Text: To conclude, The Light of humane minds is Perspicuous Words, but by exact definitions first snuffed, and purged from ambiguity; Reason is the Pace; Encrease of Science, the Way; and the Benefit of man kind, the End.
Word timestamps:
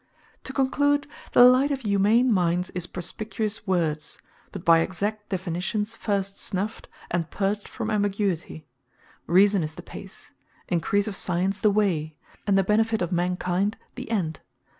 To 0.45 0.51
conclude, 0.51 1.05
The 1.33 1.43
Light 1.43 1.69
of 1.69 1.81
humane 1.81 2.33
minds 2.33 2.71
is 2.71 2.87
Perspicuous 2.87 3.67
Words, 3.67 4.17
but 4.51 4.65
by 4.65 4.79
exact 4.79 5.29
definitions 5.29 5.93
first 5.93 6.39
snuffed, 6.39 6.87
and 7.11 7.29
purged 7.29 7.67
from 7.67 7.91
ambiguity; 7.91 8.65
Reason 9.27 9.61
is 9.61 9.75
the 9.75 9.83
Pace; 9.83 10.31
Encrease 10.69 11.07
of 11.07 11.15
Science, 11.15 11.59
the 11.61 11.69
Way; 11.69 12.17
and 12.47 12.57
the 12.57 12.63
Benefit 12.63 13.03
of 13.03 13.11
man 13.11 13.37
kind, 13.37 13.77
the 13.93 14.09
End. 14.09 14.39